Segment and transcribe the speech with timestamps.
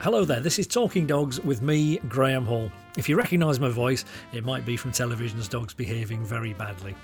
[0.00, 2.72] Hello there, this is Talking Dogs with me, Graham Hall.
[2.96, 6.94] If you recognise my voice, it might be from television's Dogs Behaving Very Badly.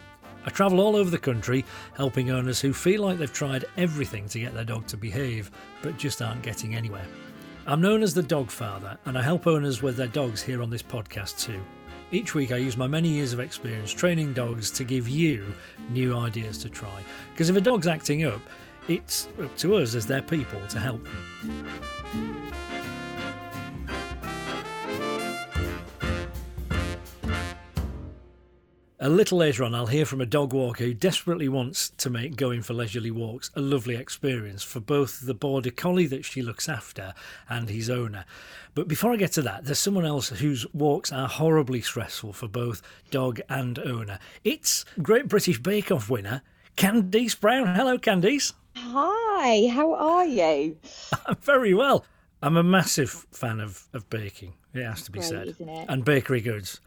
[0.47, 4.41] I travel all over the country helping owners who feel like they've tried everything to
[4.41, 5.51] get their dog to behave,
[5.83, 7.05] but just aren't getting anywhere.
[7.67, 10.71] I'm known as the Dog Father, and I help owners with their dogs here on
[10.71, 11.61] this podcast too.
[12.13, 15.53] Each week, I use my many years of experience training dogs to give you
[15.91, 17.05] new ideas to try.
[17.33, 18.41] Because if a dog's acting up,
[18.89, 22.46] it's up to us as their people to help them.
[28.99, 32.35] A little later on, I'll hear from a dog walker who desperately wants to make
[32.35, 36.67] going for leisurely walks a lovely experience for both the border collie that she looks
[36.67, 37.13] after
[37.47, 38.25] and his owner.
[38.75, 42.49] But before I get to that, there's someone else whose walks are horribly stressful for
[42.49, 44.19] both dog and owner.
[44.45, 46.41] It's Great British Bake Off winner,
[46.79, 47.75] Candice Brown.
[47.75, 48.55] Hello, Candice.
[48.77, 50.79] Hi, how are you?
[51.27, 52.07] I'm very well.
[52.41, 56.41] I'm a massive fan of, of baking, it has to be Great, said, and bakery
[56.41, 56.81] goods.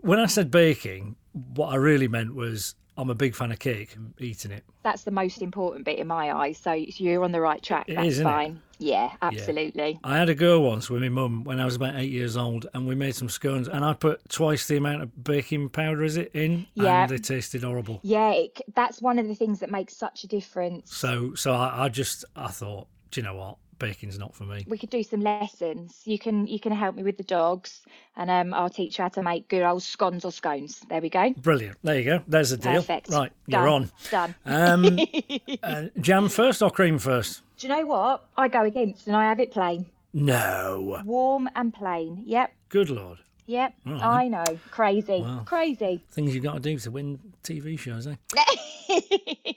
[0.00, 1.16] When I said baking,
[1.54, 4.64] what I really meant was I'm a big fan of cake and eating it.
[4.82, 6.58] That's the most important bit in my eyes.
[6.58, 7.84] So you're on the right track.
[7.88, 8.30] It That's is, isn't it?
[8.30, 8.62] fine.
[8.80, 9.98] Yeah, absolutely.
[10.04, 12.66] I had a go once with my mum when I was about eight years old,
[12.74, 16.16] and we made some scones, and I put twice the amount of baking powder is
[16.16, 17.02] it in, Yeah.
[17.02, 17.98] and they tasted horrible.
[18.02, 20.94] Yeah, it, that's one of the things that makes such a difference.
[20.96, 24.64] So, so I, I just I thought, do you know what, baking's not for me.
[24.68, 26.00] We could do some lessons.
[26.04, 27.82] You can you can help me with the dogs,
[28.16, 30.80] and um, I'll teach you how to make good old scones or scones.
[30.88, 31.32] There we go.
[31.38, 31.78] Brilliant.
[31.82, 32.22] There you go.
[32.26, 32.74] There's a deal.
[32.82, 33.10] Perfect.
[33.10, 33.60] Right, Done.
[33.62, 33.90] you're on.
[34.10, 34.34] Done.
[34.44, 34.98] Um,
[35.62, 37.42] uh, jam first or cream first?
[37.58, 38.24] Do you know what?
[38.36, 41.02] I go against, and I have it plain, No.
[41.04, 42.22] warm and plain.
[42.24, 43.18] Yep, Good lord.
[43.46, 43.74] yep.
[43.84, 44.00] Right.
[44.02, 44.58] I know.
[44.70, 45.42] Crazy, Wow.
[45.44, 46.04] crazy.
[46.12, 48.14] Things you've got to do to win TV shows, eh?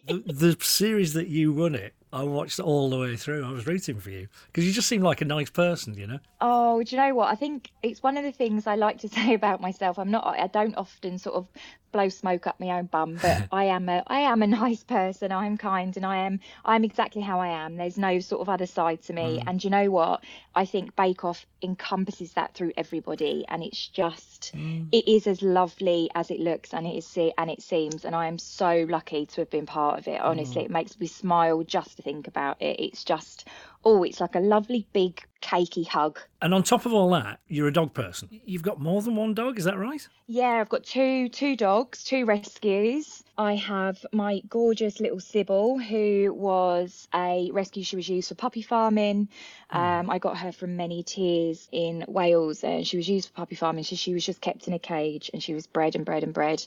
[0.07, 3.45] the, the series that you won it, I watched all the way through.
[3.45, 6.19] I was rooting for you because you just seem like a nice person, you know.
[6.41, 7.31] Oh, do you know what?
[7.31, 9.97] I think it's one of the things I like to say about myself.
[9.97, 10.25] I'm not.
[10.27, 11.47] I don't often sort of
[11.91, 14.03] blow smoke up my own bum, but I am a.
[14.07, 15.31] I am a nice person.
[15.31, 16.39] I'm kind, and I am.
[16.65, 17.77] I'm exactly how I am.
[17.77, 19.39] There's no sort of other side to me.
[19.39, 19.43] Mm.
[19.47, 20.23] And do you know what?
[20.53, 24.51] I think Bake Off encompasses that through everybody, and it's just.
[24.53, 24.87] Mm.
[24.91, 28.03] It is as lovely as it looks, and it is and it seems.
[28.03, 30.19] And I am so lucky to have been part of it.
[30.19, 30.65] Honestly, mm.
[30.65, 32.79] it makes me smile just to think about it.
[32.79, 33.47] It's just.
[33.83, 36.19] Oh, it's like a lovely big cakey hug.
[36.41, 38.29] And on top of all that, you're a dog person.
[38.45, 40.07] You've got more than one dog, is that right?
[40.27, 43.23] Yeah, I've got two two dogs, two rescues.
[43.37, 47.83] I have my gorgeous little Sybil, who was a rescue.
[47.83, 49.29] She was used for puppy farming.
[49.71, 53.55] Um, I got her from Many Tears in Wales, and she was used for puppy
[53.55, 53.83] farming.
[53.83, 56.33] So she was just kept in a cage, and she was bred and bred and
[56.33, 56.63] bred,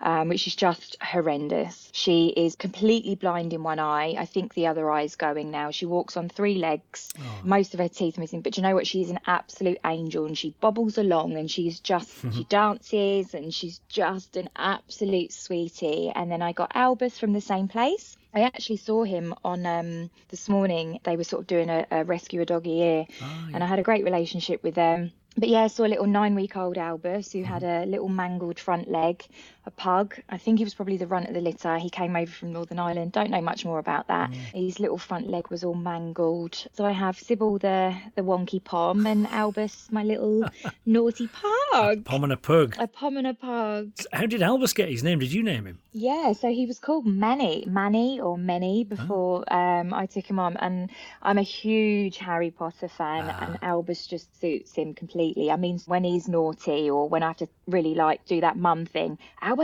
[0.00, 1.88] um, which is just horrendous.
[1.92, 4.14] She is completely blind in one eye.
[4.18, 5.70] I think the other eye is going now.
[5.70, 7.12] She walks on three legs.
[7.42, 8.86] Most of her teeth missing, but you know what?
[8.86, 13.80] She's an absolute angel, and she bobbles along, and she's just she dances, and she's
[13.88, 16.10] just an absolute sweetie.
[16.14, 18.16] And then I got Albus from the same place.
[18.34, 21.00] I actually saw him on um, this morning.
[21.02, 23.06] They were sort of doing a, a rescue a dog a year,
[23.54, 25.12] and I had a great relationship with them.
[25.36, 29.24] But yeah, I saw a little nine-week-old Albus who had a little mangled front leg,
[29.68, 30.16] a pug.
[30.28, 31.78] I think he was probably the runt of the litter.
[31.78, 33.12] He came over from Northern Ireland.
[33.12, 34.32] Don't know much more about that.
[34.32, 36.66] His little front leg was all mangled.
[36.74, 40.44] So I have Sybil the the wonky pom and Albus my little
[40.86, 41.98] naughty pug.
[41.98, 42.76] A Pom and a pug.
[42.78, 43.92] A pom and a pug.
[44.12, 45.18] How did Albus get his name?
[45.18, 45.78] Did you name him?
[45.92, 50.56] Yeah, so he was called Manny, Manny or Many before um, I took him on,
[50.56, 50.90] and
[51.22, 55.50] I'm a huge Harry Potter fan, and Albus just suits him completely.
[55.50, 58.86] I mean, when he's naughty or when I have to really like do that mum
[58.86, 59.57] thing, Albus,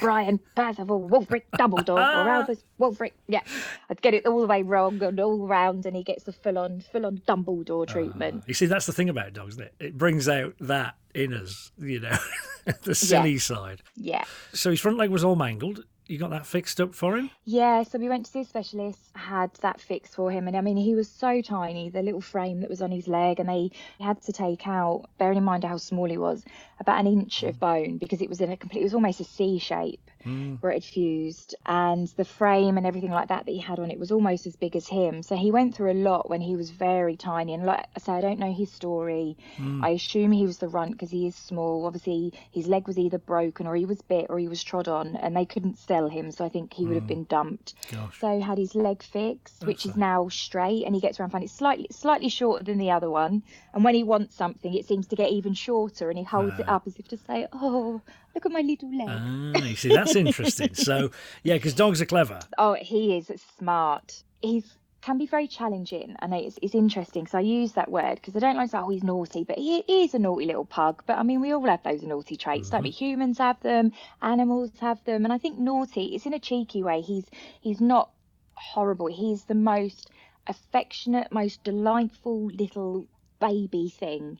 [0.00, 1.90] Brian, Percival, Wulfric, Dumbledore,
[2.24, 3.42] or Albus, Wulfric, yeah,
[3.90, 6.58] I'd get it all the way wrong and all round, and he gets the full
[6.58, 7.92] on, full on Dumbledore ah.
[7.92, 8.44] treatment.
[8.46, 9.74] You see, that's the thing about dogs, isn't it?
[9.78, 12.16] It brings out that in us, you know,
[12.82, 13.82] the silly side.
[13.96, 14.24] Yeah.
[14.52, 15.84] So his front leg was all mangled.
[16.06, 17.30] You got that fixed up for him?
[17.44, 20.62] Yeah, so we went to see a specialist, had that fixed for him, and I
[20.62, 23.72] mean he was so tiny, the little frame that was on his leg, and they
[24.00, 26.46] had to take out, bearing in mind how small he was,
[26.80, 27.60] about an inch of mm.
[27.60, 30.60] bone because it was in a complete, it was almost a C shape mm.
[30.60, 33.90] where it had fused, and the frame and everything like that that he had on
[33.90, 35.22] it was almost as big as him.
[35.22, 38.12] So he went through a lot when he was very tiny, and like I say,
[38.12, 39.36] I don't know his story.
[39.56, 39.84] Mm.
[39.84, 41.86] I assume he was the runt because he is small.
[41.86, 45.16] Obviously, his leg was either broken or he was bit or he was trod on,
[45.16, 47.74] and they couldn't sell him, so I think he would have been dumped.
[47.90, 48.20] Gosh.
[48.20, 51.42] So had his leg fixed, which is now straight, and he gets around fine.
[51.42, 53.42] It's slightly slightly shorter than the other one,
[53.72, 56.67] and when he wants something, it seems to get even shorter, and he holds it
[56.68, 58.00] up as if to say, "Oh,
[58.34, 60.74] look at my little leg." Ah, you see, that's interesting.
[60.74, 61.10] So,
[61.42, 62.40] yeah, because dogs are clever.
[62.56, 64.22] Oh, he is smart.
[64.40, 68.34] He's can be very challenging and it's, it's interesting so i use that word because
[68.34, 71.02] i don't like to say oh he's naughty but he is a naughty little pug
[71.06, 72.76] but i mean we all have those naughty traits mm-hmm.
[72.76, 73.92] don't we humans have them
[74.22, 77.24] animals have them and i think naughty is in a cheeky way he's
[77.60, 78.10] he's not
[78.54, 80.10] horrible he's the most
[80.48, 83.06] affectionate most delightful little
[83.40, 84.38] baby thing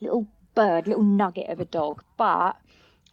[0.00, 0.26] little
[0.58, 2.56] bird little nugget of a dog but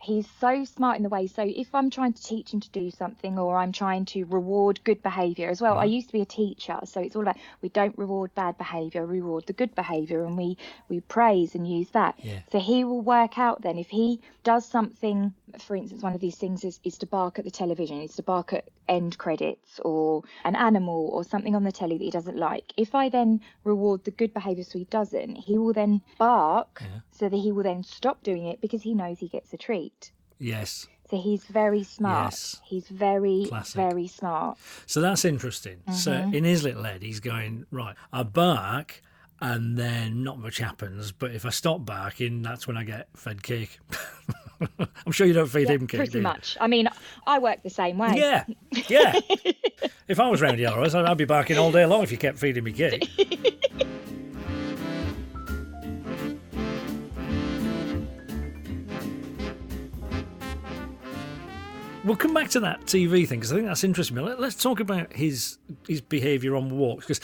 [0.01, 2.91] he's so smart in the way so if i'm trying to teach him to do
[2.91, 5.81] something or i'm trying to reward good behavior as well mm-hmm.
[5.81, 9.05] i used to be a teacher so it's all about we don't reward bad behavior
[9.05, 10.57] we reward the good behavior and we
[10.89, 12.39] we praise and use that yeah.
[12.51, 16.35] so he will work out then if he does something for instance one of these
[16.35, 20.21] things is, is to bark at the television is to bark at end credits or
[20.43, 24.03] an animal or something on the telly that he doesn't like if i then reward
[24.03, 26.99] the good behavior so he doesn't he will then bark yeah.
[27.17, 30.11] So that he will then stop doing it because he knows he gets a treat
[30.39, 30.87] Yes.
[31.09, 32.33] So he's very smart.
[32.33, 32.61] Yes.
[32.63, 33.75] He's very, Classic.
[33.75, 34.57] very smart.
[34.85, 35.77] So that's interesting.
[35.87, 35.93] Mm-hmm.
[35.93, 39.01] So in his little head, he's going, right, I bark
[39.39, 41.11] and then not much happens.
[41.11, 43.79] But if I stop barking, that's when I get fed cake.
[45.05, 45.99] I'm sure you don't feed yeah, him cake.
[45.99, 46.57] Pretty much.
[46.59, 46.87] I mean,
[47.27, 48.13] I work the same way.
[48.15, 48.45] Yeah,
[48.87, 49.19] yeah.
[50.07, 52.63] if I was round your I'd be barking all day long if you kept feeding
[52.63, 53.07] me cake.
[62.05, 64.17] we'll come back to that TV thing because I think that's interesting.
[64.17, 65.57] Let, us talk about his
[65.87, 67.21] his behaviour on walks because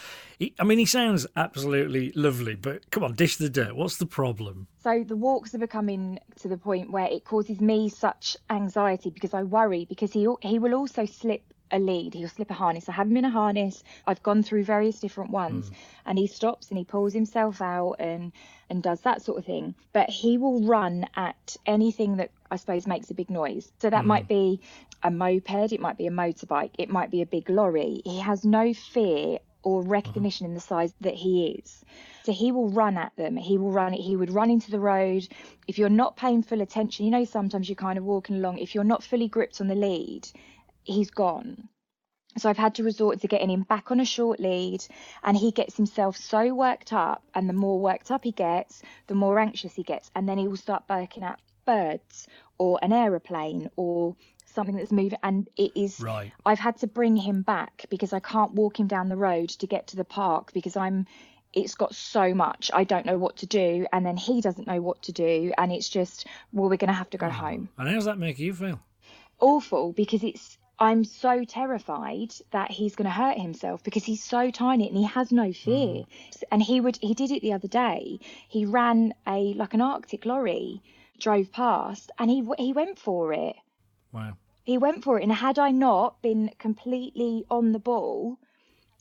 [0.60, 3.76] I mean he sounds absolutely lovely, but come on, dish the dirt.
[3.76, 4.68] What's the problem?
[4.84, 9.34] So the walks are becoming to the point where it causes me such anxiety because
[9.34, 12.14] I worry because he he will also slip a lead.
[12.14, 12.90] He'll slip a harness.
[12.90, 13.84] I have him in a harness.
[14.06, 15.74] I've gone through various different ones, mm.
[16.06, 18.34] and he stops and he pulls himself out and
[18.70, 19.76] and does that sort of thing.
[19.94, 23.72] But he will run at anything that I suppose makes a big noise.
[23.80, 24.08] So that mm.
[24.08, 24.60] might be
[25.02, 28.02] a moped, it might be a motorbike, it might be a big lorry.
[28.04, 31.86] He has no fear or recognition in the size that he is.
[32.24, 33.38] So he will run at them.
[33.38, 34.02] He will run it.
[34.02, 35.28] He would run into the road.
[35.68, 38.58] If you're not paying full attention, you know, sometimes you're kind of walking along.
[38.58, 40.28] If you're not fully gripped on the lead,
[40.84, 41.70] he's gone.
[42.38, 44.86] So I've had to resort to getting him back on a short lead,
[45.22, 47.24] and he gets himself so worked up.
[47.36, 50.48] And the more worked up he gets, the more anxious he gets, and then he
[50.48, 52.28] will start barking at birds
[52.58, 54.16] or an aeroplane or
[54.54, 56.32] something that's moving and it is right.
[56.46, 59.68] I've had to bring him back because i can't walk him down the road to
[59.68, 61.08] get to the park because i'm
[61.54, 64.82] it's got so much i don't know what to do and then he doesn't know
[64.82, 67.30] what to do and it's just well we're going to have to go oh.
[67.30, 67.70] home.
[67.78, 68.80] And how does that make you feel?
[69.40, 74.50] Awful because it's i'm so terrified that he's going to hurt himself because he's so
[74.50, 76.04] tiny and he has no fear.
[76.04, 76.08] Mm.
[76.52, 78.20] and he would he did it the other day.
[78.48, 80.82] He ran a like an artic lorry
[81.22, 83.56] drove past and he he went for it.
[84.12, 84.34] Wow.
[84.64, 88.38] He went for it, and had I not been completely on the ball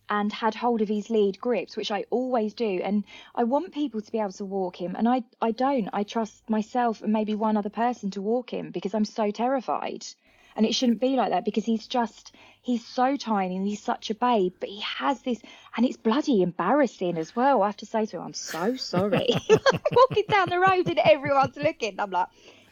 [0.09, 4.01] and had hold of his lead grips, which I always do, and I want people
[4.01, 5.89] to be able to walk him, and I I don't.
[5.93, 10.07] I trust myself and maybe one other person to walk him because I'm so terrified
[10.56, 14.11] and it shouldn't be like that because he's just he's so tiny and he's such
[14.11, 15.41] a babe but he has this
[15.76, 17.62] and it's bloody embarrassing as well.
[17.62, 19.29] I have to say to him i'm so sorry.
[19.93, 21.99] Walking down the road and everyone's looking.
[21.99, 22.29] I'm like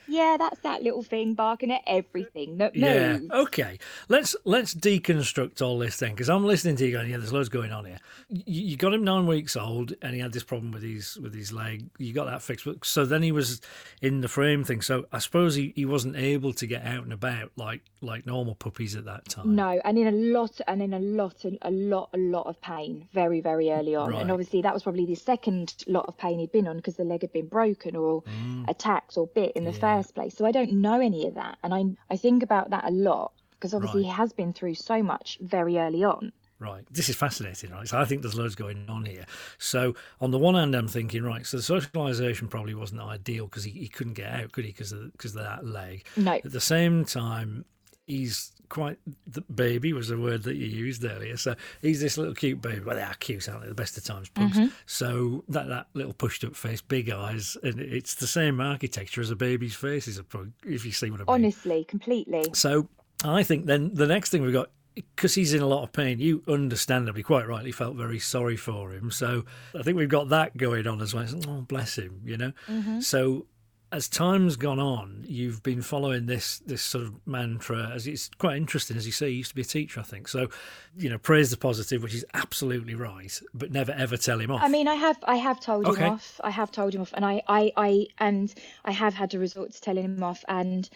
[0.09, 2.85] yeah, that's that little thing barking at everything that moves.
[2.85, 3.41] Yeah.
[3.41, 3.79] Okay.
[4.09, 7.51] Let's let's deconstruct all this thing because I'm listening to you going, yeah, there's loads
[7.51, 7.99] going on here.
[8.29, 11.35] You, you, got him nine weeks old, and he had this problem with his with
[11.35, 11.91] his leg.
[11.99, 13.61] You got that fixed, but, so then he was
[14.01, 14.81] in the frame thing.
[14.81, 18.55] So I suppose he, he wasn't able to get out and about like like normal
[18.55, 19.55] puppies at that time.
[19.55, 22.61] No, and in a lot and in a lot and a lot a lot of
[22.63, 24.23] pain very very early on, right.
[24.23, 27.05] and obviously that was probably the second lot of pain he'd been on because the
[27.05, 28.69] leg had been broken or mm.
[28.69, 29.79] attacked or bit in the yeah.
[29.79, 30.37] first first place.
[30.37, 31.59] So I don't know any of that.
[31.63, 34.11] And I, I think about that a lot because obviously right.
[34.11, 36.33] he has been through so much very early on.
[36.61, 36.85] Right.
[36.91, 37.87] This is fascinating, right?
[37.87, 39.27] So I think there's loads going on here.
[39.59, 43.63] So on the one hand, I'm thinking, right, so the socialisation probably wasn't ideal because
[43.63, 46.05] he, he couldn't get out, could he, because of, because of that leg.
[46.17, 46.33] No.
[46.33, 47.65] At the same time,
[48.09, 51.37] he's quite the baby was the word that you used earlier.
[51.37, 52.81] So he's this little cute baby.
[52.81, 53.69] Well, they are cute, aren't they?
[53.69, 54.59] The best of times, pugs.
[54.59, 54.69] Mm-hmm.
[54.87, 59.31] So that that little pushed up face, big eyes, and it's the same architecture as
[59.31, 60.53] a baby's face is a pug.
[60.67, 61.29] If you see what I mean.
[61.29, 62.45] Honestly, completely.
[62.53, 62.89] So
[63.25, 64.71] I think then the next thing we've got.
[65.15, 68.91] Because he's in a lot of pain, you understandably, quite rightly, felt very sorry for
[68.91, 69.13] him.
[69.13, 71.25] So I think we've got that going on as well.
[71.47, 72.53] Oh, bless him, you know.
[72.67, 72.99] Mm-hmm.
[72.99, 73.47] So
[73.91, 77.91] as time's gone on, you've been following this this sort of mantra.
[77.95, 80.29] As it's quite interesting, as you say, you used to be a teacher, I think.
[80.29, 80.49] So,
[80.97, 84.63] you know, praise the positive, which is absolutely right, but never ever tell him off.
[84.63, 86.03] I mean, I have I have told okay.
[86.05, 86.41] him off.
[86.45, 88.53] I have told him off, and I, I I and
[88.85, 90.89] I have had to resort to telling him off, and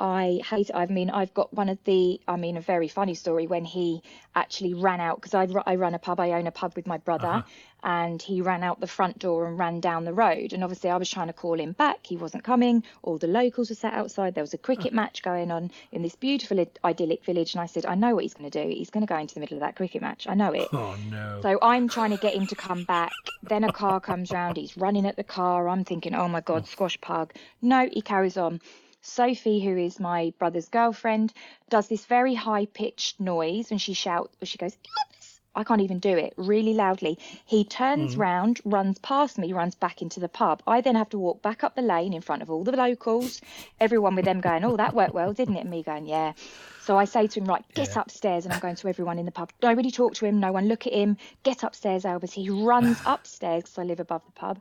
[0.00, 0.70] I hate.
[0.72, 2.18] I mean, I've got one of the.
[2.26, 4.02] I mean, a very funny story when he
[4.34, 6.18] actually ran out because I, I run a pub.
[6.18, 7.42] I own a pub with my brother, uh-huh.
[7.82, 10.54] and he ran out the front door and ran down the road.
[10.54, 12.06] And obviously, I was trying to call him back.
[12.06, 12.82] He wasn't coming.
[13.02, 14.34] All the locals were sat outside.
[14.34, 17.52] There was a cricket match going on in this beautiful idyllic village.
[17.52, 18.74] And I said, I know what he's going to do.
[18.74, 20.26] He's going to go into the middle of that cricket match.
[20.26, 20.68] I know it.
[20.80, 21.40] Oh no!
[21.42, 23.12] So I'm trying to get him to come back.
[23.42, 24.56] then a car comes round.
[24.56, 25.68] He's running at the car.
[25.68, 27.34] I'm thinking, oh my god, squash pug.
[27.60, 28.60] No, he carries on.
[29.02, 31.32] Sophie, who is my brother's girlfriend,
[31.68, 34.76] does this very high pitched noise when she shouts, but she goes,
[35.54, 37.18] I can't even do it really loudly.
[37.44, 38.18] He turns mm.
[38.18, 40.62] round, runs past me, runs back into the pub.
[40.66, 43.40] I then have to walk back up the lane in front of all the locals,
[43.80, 45.62] everyone with them going, Oh, that worked well, didn't it?
[45.62, 46.34] And me going, Yeah.
[46.82, 48.00] So I say to him, Right, get yeah.
[48.00, 48.44] upstairs.
[48.44, 49.50] And I'm going to everyone in the pub.
[49.60, 51.16] Nobody talk to him, no one look at him.
[51.42, 52.30] Get upstairs, Albert.
[52.30, 54.60] He runs upstairs because I live above the pub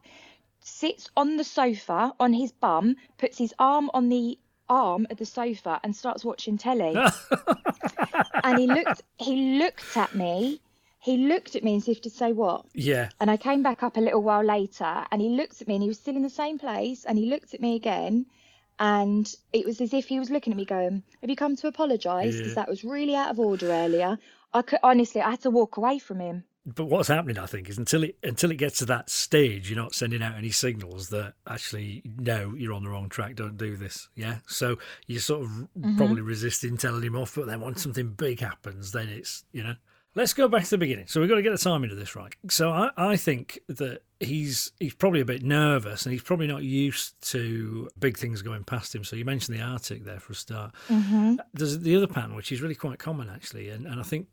[0.69, 4.38] sits on the sofa on his bum, puts his arm on the
[4.69, 6.95] arm of the sofa and starts watching telly.
[8.43, 10.61] and he looked he looked at me.
[11.01, 12.65] He looked at me as if to say what?
[12.73, 13.09] Yeah.
[13.19, 15.81] And I came back up a little while later and he looked at me and
[15.83, 18.25] he was still in the same place and he looked at me again
[18.79, 21.67] and it was as if he was looking at me going, Have you come to
[21.67, 22.35] apologise?
[22.35, 22.55] Because yeah.
[22.55, 24.19] that was really out of order earlier.
[24.53, 27.70] I could honestly I had to walk away from him but what's happening, I think,
[27.70, 31.10] is until it until it gets to that stage, you're not sending out any signals
[31.10, 33.36] that actually no, you're on the wrong track.
[33.36, 34.10] Don't do this.
[34.16, 35.98] Yeah, so you're sort of mm-hmm.
[35.98, 39.75] probably resisting telling him off, but then once something big happens, then it's you know.
[40.16, 41.06] Let's go back to the beginning.
[41.06, 42.34] So we've got to get the timing of this right.
[42.50, 46.63] So I, I think that he's he's probably a bit nervous and he's probably not
[46.63, 49.04] used to big things going past him.
[49.04, 50.74] So you mentioned the artic there for a start.
[50.89, 51.36] Mm-hmm.
[51.54, 54.28] There's the other pattern, which is really quite common actually, and, and I think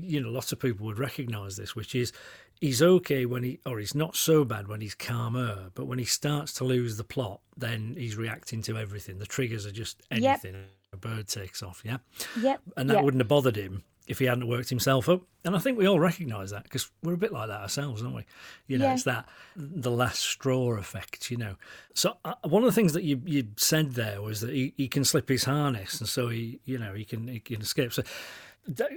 [0.00, 2.12] you know, lots of people would recognise this, which is
[2.60, 6.04] he's okay when he, or he's not so bad when he's calmer, but when he
[6.04, 9.18] starts to lose the plot, then he's reacting to everything.
[9.18, 10.54] The triggers are just anything.
[10.54, 10.64] Yep.
[10.94, 11.98] A bird takes off, yeah?
[12.40, 12.60] Yep.
[12.76, 13.04] And that yep.
[13.04, 15.22] wouldn't have bothered him if he hadn't worked himself up.
[15.44, 18.16] And I think we all recognise that because we're a bit like that ourselves, aren't
[18.16, 18.24] we?
[18.66, 18.94] You know, yeah.
[18.94, 21.56] it's that the last straw effect, you know.
[21.94, 24.88] So uh, one of the things that you you said there was that he, he
[24.88, 27.92] can slip his harness and so he, you know, he can he can escape.
[27.92, 28.02] So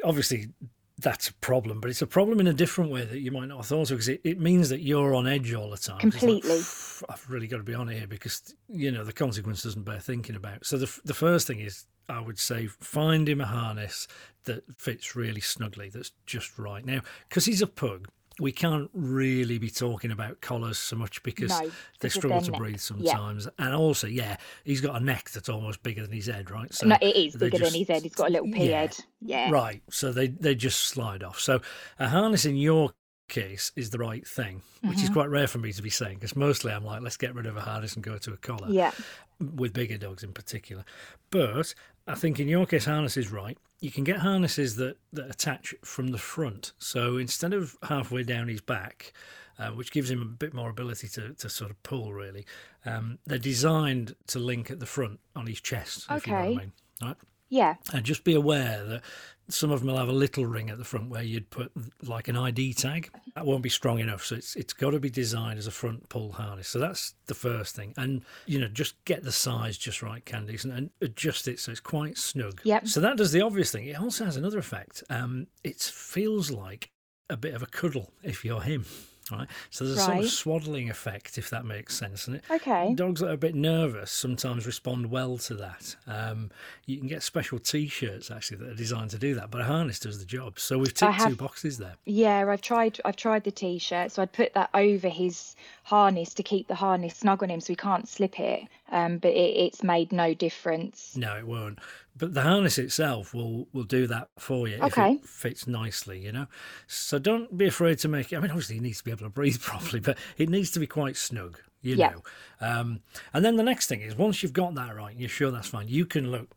[0.04, 0.50] obviously
[0.98, 3.58] that's a problem, but it's a problem in a different way that you might not
[3.58, 6.00] have thought of because it, it means that you're on edge all the time.
[6.00, 6.50] Completely.
[6.50, 6.66] Like,
[7.10, 10.36] I've really got to be on here because, you know, the consequence doesn't bear thinking
[10.36, 10.66] about.
[10.66, 14.08] So the, the first thing is, I would say, find him a harness
[14.46, 16.86] that fits really snugly, that's just right.
[16.86, 18.08] Now, because he's a pug,
[18.40, 21.72] we can't really be talking about collars so much because no,
[22.02, 22.60] they struggle to neck.
[22.60, 23.46] breathe sometimes.
[23.46, 23.66] Yeah.
[23.66, 26.74] And also, yeah, he's got a neck that's almost bigger than his head, right?
[26.74, 28.04] So no, it is bigger just, than his head.
[28.04, 28.98] He's got a little pea yeah, head.
[29.22, 29.52] Yeah.
[29.52, 29.82] Right.
[29.90, 31.40] So they, they just slide off.
[31.40, 31.62] So
[31.98, 32.92] a harness in your
[33.30, 35.04] case is the right thing, which mm-hmm.
[35.04, 37.46] is quite rare for me to be saying because mostly I'm like, let's get rid
[37.46, 38.68] of a harness and go to a collar.
[38.70, 38.92] Yeah.
[39.40, 40.84] With bigger dogs in particular.
[41.30, 41.74] But
[42.08, 45.76] I think in your case, harness is right you can get harnesses that, that attach
[45.84, 46.74] from the front.
[46.80, 49.14] So instead of halfway down his back,
[49.60, 52.46] uh, which gives him a bit more ability to, to sort of pull, really,
[52.86, 56.10] um, they're designed to link at the front on his chest.
[56.10, 56.18] Okay.
[56.18, 56.72] If you know what I mean.
[57.02, 57.16] Right?
[57.56, 57.76] Yeah.
[57.94, 59.02] And just be aware that
[59.48, 61.72] some of them will have a little ring at the front where you'd put
[62.04, 63.10] like an ID tag.
[63.36, 66.10] That won't be strong enough, so it's it's got to be designed as a front
[66.10, 66.68] pull harness.
[66.68, 70.64] So that's the first thing, and you know just get the size just right, Candice,
[70.64, 72.62] and, and adjust it so it's quite snug.
[72.64, 72.88] Yep.
[72.88, 73.86] So that does the obvious thing.
[73.86, 75.04] It also has another effect.
[75.10, 76.90] Um, it feels like
[77.30, 78.86] a bit of a cuddle if you're him
[79.32, 79.48] right?
[79.70, 80.06] So there's a right.
[80.06, 82.28] sort of swaddling effect, if that makes sense.
[82.28, 82.94] And it, okay.
[82.96, 85.96] dogs that are a bit nervous sometimes respond well to that.
[86.08, 86.52] Um,
[86.86, 90.00] you can get special T-shirts actually that are designed to do that, but a harness
[90.00, 90.60] does the job.
[90.60, 91.96] So we've ticked have, two boxes there.
[92.06, 93.00] Yeah, I've tried.
[93.06, 97.16] I've tried the T-shirt, so I'd put that over his harness to keep the harness
[97.16, 98.64] snug on him, so he can't slip it.
[98.92, 101.16] Um, but it, it's made no difference.
[101.16, 101.80] No, it won't
[102.18, 105.14] but the harness itself will will do that for you okay.
[105.14, 106.48] if it fits nicely you know
[106.88, 109.26] so don't be afraid to make it i mean obviously he needs to be able
[109.26, 112.12] to breathe properly but it needs to be quite snug you yeah.
[112.12, 112.22] know
[112.62, 113.02] um,
[113.34, 115.88] and then the next thing is once you've got that right you're sure that's fine
[115.88, 116.50] you can look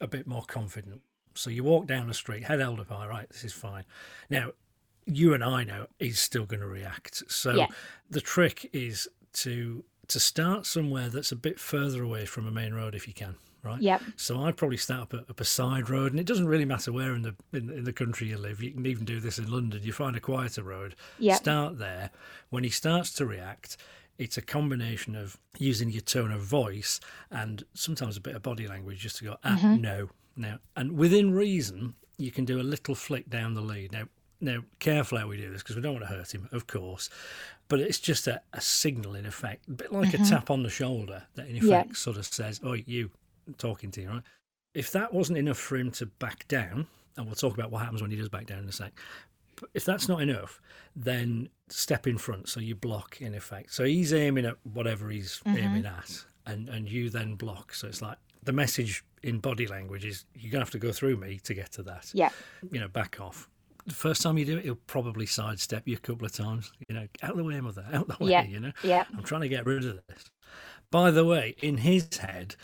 [0.00, 1.00] a bit more confident
[1.34, 3.84] so you walk down the street head held up high right this is fine
[4.30, 4.50] now
[5.06, 7.66] you and i know he's still going to react so yeah.
[8.10, 12.72] the trick is to to start somewhere that's a bit further away from a main
[12.72, 13.80] road if you can right?
[13.80, 14.02] Yep.
[14.16, 16.92] So I'd probably start up a, up a side road, and it doesn't really matter
[16.92, 18.62] where in the in, in, the country you live.
[18.62, 19.82] You can even do this in London.
[19.82, 20.94] You find a quieter road.
[21.18, 21.36] Yep.
[21.36, 22.10] Start there.
[22.50, 23.76] When he starts to react,
[24.18, 27.00] it's a combination of using your tone of voice
[27.30, 29.80] and sometimes a bit of body language just to go, ah, mm-hmm.
[29.80, 33.92] no, now, and within reason, you can do a little flick down the lead.
[33.92, 34.04] Now,
[34.40, 37.10] now, careful how we do this because we don't want to hurt him, of course.
[37.66, 40.22] But it's just a, a signal in effect, a bit like mm-hmm.
[40.22, 43.10] a tap on the shoulder that in effect sort of says, "Oh, you
[43.56, 44.22] talking to you, right?
[44.74, 46.86] If that wasn't enough for him to back down,
[47.16, 48.92] and we'll talk about what happens when he does back down in a sec.
[49.60, 50.60] But if that's not enough,
[50.94, 53.74] then step in front, so you block in effect.
[53.74, 55.58] So he's aiming at whatever he's mm-hmm.
[55.58, 57.74] aiming at, and and you then block.
[57.74, 61.16] So it's like the message in body language is you're gonna have to go through
[61.16, 62.10] me to get to that.
[62.14, 62.30] Yeah.
[62.70, 63.48] You know, back off.
[63.86, 66.72] The first time you do it, he'll probably sidestep you a couple of times.
[66.88, 68.30] You know, out the way, mother, out the way.
[68.30, 68.44] Yeah.
[68.44, 69.04] You know, Yeah.
[69.16, 70.30] I'm trying to get rid of this.
[70.90, 72.54] By the way, in his head,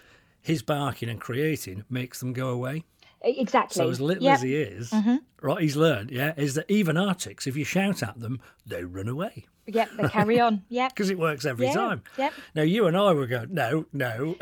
[0.45, 2.85] his barking and creating makes them go away.
[3.23, 3.83] Exactly.
[3.83, 4.35] So as little Yep.
[4.35, 5.17] as he is, mm-hmm.
[5.41, 9.09] right, he's learned, yeah, is that even artics, if you shout at them, they run
[9.09, 9.91] away Yep.
[9.97, 10.63] They carry on.
[10.69, 10.95] Yep.
[10.95, 12.03] because it works every time.
[12.19, 12.35] yep.
[12.55, 14.37] Now you and I would go, no, no,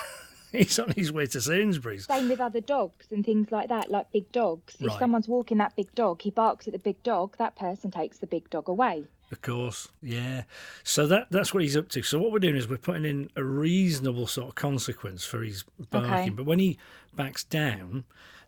[0.52, 2.06] he's on his way to Sainsbury's.
[2.06, 4.76] Same with other dogs and things like that, like big dogs.
[4.78, 8.18] If someone's walking that big dog, he barks at the big dog, that person takes
[8.18, 9.04] the big dog away.
[9.30, 10.44] Of course, yeah.
[10.84, 12.02] So that that's what he's up to.
[12.02, 15.64] So what we're doing is we're putting in a reasonable sort of consequence for his
[15.90, 16.12] barking.
[16.12, 16.28] Okay.
[16.30, 16.78] But when he
[17.14, 18.04] backs down,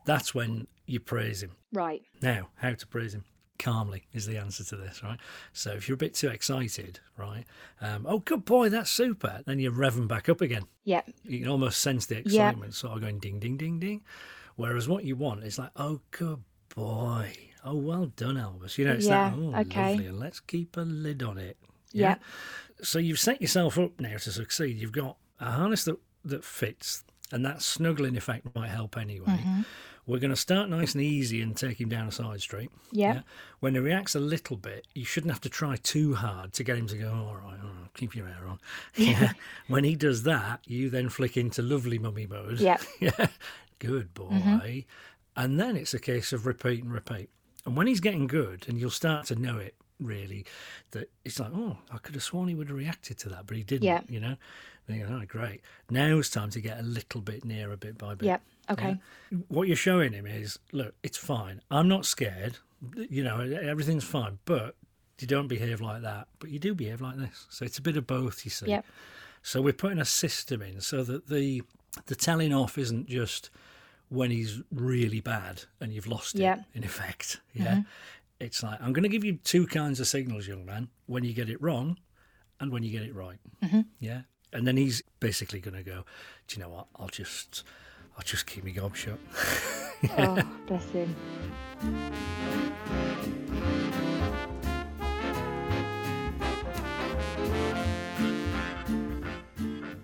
[0.06, 1.52] that's when you praise him.
[1.72, 2.02] Right.
[2.22, 3.24] Now, how to praise him?
[3.58, 5.18] Calmly is the answer to this, right?
[5.52, 7.44] So if you're a bit too excited, right?
[7.82, 9.42] Um, oh, good boy, that's super.
[9.44, 10.62] Then you rev him back up again.
[10.84, 11.10] Yep.
[11.24, 12.20] You can almost sense the Yeah.
[12.48, 14.00] excitement sort of going ding, ding, ding, ding.
[14.56, 16.42] Whereas what you want is like, oh, good
[16.74, 17.49] boy.
[17.64, 18.78] Oh, well done, Elvis.
[18.78, 19.90] You know, it's Yeah, that, oh, okay.
[19.92, 20.06] lovely.
[20.06, 21.56] And let's keep a lid on it.
[21.92, 22.16] Yeah.
[22.82, 24.78] So you've set yourself up now to succeed.
[24.78, 29.26] You've got a harness that, that fits, and that snuggling effect might help anyway.
[29.26, 29.60] Mm-hmm.
[30.06, 32.70] We're going to start nice and easy and take him down a side street.
[32.90, 33.22] Yep.
[33.60, 36.78] When he reacts a little bit, you shouldn't have to try too hard to get
[36.78, 38.58] him to go, all right, all right keep your hair on.
[38.96, 39.32] Yeah.
[39.68, 42.60] when he does that, you then flick into lovely mummy mode.
[42.60, 42.82] Yep.
[43.00, 43.26] yeah.
[43.78, 44.84] Good boy.
[45.36, 47.30] And then it's a case of repeat and repeat.
[47.66, 50.46] And when he's getting good, and you'll start to know it really,
[50.92, 53.56] that it's like, oh, I could have sworn he would have reacted to that, but
[53.56, 54.00] he didn't, Yeah.
[54.08, 54.36] you know?
[54.86, 55.60] Then you go, oh, great.
[55.90, 58.26] Now it's time to get a little bit nearer bit by bit.
[58.26, 58.42] Yep.
[58.70, 58.98] Okay.
[59.48, 61.60] What you're showing him is, look, it's fine.
[61.70, 62.58] I'm not scared.
[62.94, 64.74] You know, everything's fine, but
[65.18, 66.28] you don't behave like that.
[66.38, 67.46] But you do behave like this.
[67.50, 68.66] So it's a bit of both, you see.
[68.68, 68.86] Yep.
[69.42, 71.62] So we're putting a system in so that the
[72.06, 73.50] the telling off isn't just
[74.10, 76.56] when he's really bad and you've lost Yeah.
[76.58, 77.40] it in effect.
[77.54, 77.72] Yeah.
[77.76, 77.80] Mm-hmm.
[78.40, 80.88] It's like I'm going to give you two kinds of signals, young man.
[81.06, 81.96] When you get it wrong,
[82.60, 83.38] and when you get it right.
[83.62, 83.80] Mm-hmm.
[84.00, 84.22] Yeah.
[84.52, 86.04] And then he's basically going to go.
[86.48, 86.86] Do you know what?
[86.96, 87.62] I'll just
[88.16, 89.18] I'll just keep my gob shut.
[90.16, 91.14] Oh, bless him.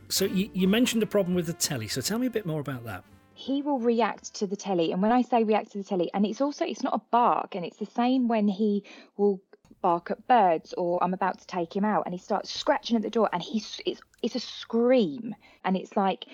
[0.08, 1.88] So you, you mentioned a problem with the telly.
[1.88, 3.04] So tell me a bit more about that.
[3.48, 4.88] He will react to the telly.
[4.92, 7.54] And when i say react to the telly and it's also it's not a bark
[7.56, 8.82] and it's the same when he
[9.16, 9.40] will
[9.82, 13.02] bark at birds or i'm about to take him out and he starts scratching at
[13.02, 15.34] the door and he's it's it's a scream.
[15.64, 16.26] And it's like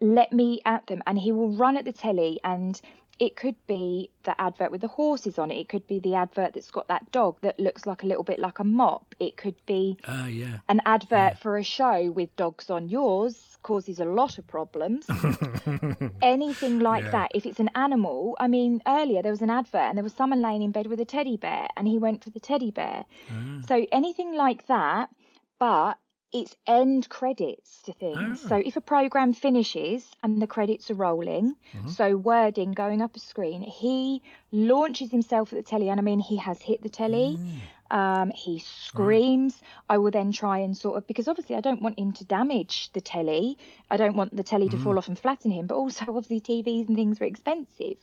[0.00, 1.02] let me at them.
[1.06, 2.80] And he will run at the telly and
[3.18, 5.56] it could be the advert with the horses on it.
[5.58, 8.40] It could be the advert that's got that dog that looks like a little bit
[8.40, 9.14] like a mop.
[9.20, 10.58] It could be Ah, yeah.
[10.68, 15.06] an advert for a show with dogs on yours causes a lot of problems.
[16.22, 17.10] Anything like Yeah.
[17.10, 17.30] that.
[17.34, 20.40] If it's an animal, I mean, earlier there was an advert and there was someone
[20.42, 23.04] laying in bed with a teddy bear and he went for the teddy bear.
[23.30, 23.60] Ah.
[23.68, 25.10] So anything like that,
[25.58, 25.94] but
[26.32, 28.42] it's end credits to things.
[28.44, 28.48] Ah.
[28.48, 31.88] So if a program finishes and the credits are rolling, Mm-hmm.
[31.88, 34.22] so wording going up a screen, he
[34.52, 37.36] launches himself at the telly, and I mean he has hit the telly.
[37.38, 37.58] Mm.
[37.90, 39.60] Um, he screams.
[39.88, 42.90] I will then try and sort of because obviously I don't want him to damage
[42.92, 43.58] the telly.
[43.90, 44.98] I don't want the telly to fall mm-hmm.
[44.98, 45.66] off and flatten him.
[45.66, 47.96] But also obviously TVs and things are expensive.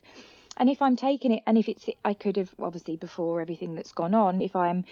[0.57, 3.93] And if I'm taking it, and if it's, I could have obviously before everything that's
[3.93, 4.85] gone on, if I'm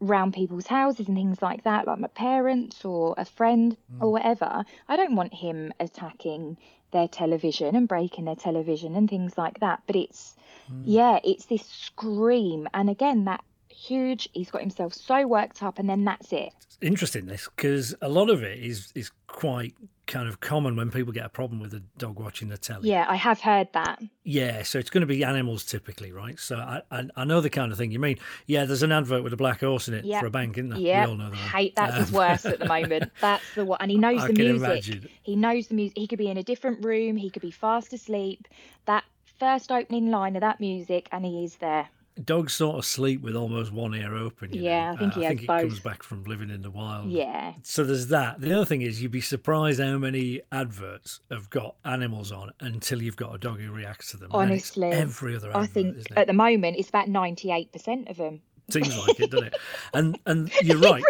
[0.00, 4.02] round people's houses and things like that, like my parents or a friend mm.
[4.02, 6.56] or whatever, I don't want him attacking
[6.90, 9.82] their television and breaking their television and things like that.
[9.86, 10.34] But it's,
[10.72, 10.82] mm.
[10.84, 12.68] yeah, it's this scream.
[12.72, 13.44] And again, that
[13.74, 16.52] huge, he's got himself so worked up, and then that's it.
[16.80, 19.74] interesting this because a lot of it is is quite
[20.06, 22.90] kind of common when people get a problem with a dog watching the telly.
[22.90, 24.02] Yeah, I have heard that.
[24.22, 26.38] Yeah, so it's going to be animals typically, right?
[26.38, 28.18] So I, I I know the kind of thing you mean.
[28.46, 30.20] Yeah, there's an advert with a black horse in it Yeah.
[30.20, 30.78] for a bank, isn't there?
[30.78, 31.38] Yeah, we all know that.
[31.38, 31.48] one.
[31.48, 33.10] hate that's his Um, worst at the moment.
[33.20, 34.68] That's the one, and he knows I the can music.
[34.68, 35.08] imagine.
[35.22, 35.96] He knows the music.
[35.98, 37.16] He could be in a different room.
[37.16, 38.46] He could be fast asleep.
[38.86, 39.04] That
[39.40, 41.88] first opening line of that music, and he is there.
[42.22, 44.52] Dogs sort of sleep with almost one ear open.
[44.52, 44.92] You Yeah, know?
[44.92, 47.10] I think Uh, he I has think it comes back from living in the wild.
[47.10, 48.40] Yeah, So there's that.
[48.40, 53.02] The other thing is you'd be surprised how many adverts have got animals on until
[53.02, 54.30] you've got a dog who reacts to them.
[54.32, 58.08] And then it's honestly, every other I think at the moment it's about ninety-eight percent
[58.08, 58.42] of them.
[58.70, 59.56] Seems like it, doesn't it?
[59.92, 61.02] And and you're right.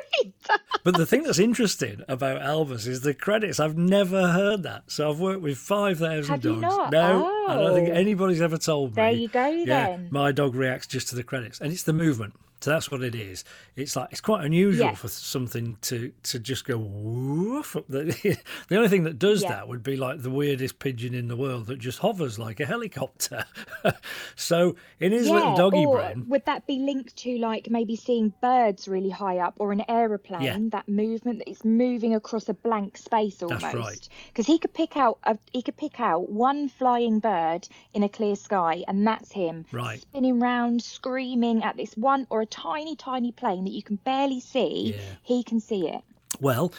[0.83, 3.61] But the thing that's interesting about Albus is the credits.
[3.61, 4.85] I've never heard that.
[4.89, 6.61] So I've worked with five thousand dogs.
[6.61, 6.91] not?
[6.91, 7.93] No, I don't think Oh.
[7.93, 8.95] anybody's ever told me.
[9.03, 10.09] There you go Yeah, then.
[10.11, 12.35] my dog reacts just to the credits, and it's the movement.
[12.61, 13.45] So that's what it is.
[13.77, 14.95] It's like it's quite unusual Yeah.
[14.95, 17.77] for something to to just go woof.
[17.77, 18.39] up The,
[18.69, 19.51] the only thing that does Yeah.
[19.51, 22.67] that would be like the weirdest pigeon in the world that just hovers like a
[22.67, 23.45] helicopter.
[24.37, 28.89] so in his little doggy brain, would that be linked to like maybe seeing birds
[28.89, 30.43] really high up or an aeroplane?
[30.43, 30.59] Yeah.
[30.71, 33.61] That movement that it's moving across a blank space almost.
[33.63, 34.09] That's right.
[34.29, 38.09] Because he could pick out a, he could pick out one flying bird in a
[38.09, 40.01] clear sky, and that's him Right.
[40.01, 44.41] spinning round, screaming at this one or a tiny, tiny plane that you can barely
[44.41, 44.95] see.
[44.95, 45.03] Yeah.
[45.23, 46.03] He can see it.
[46.41, 46.73] Well,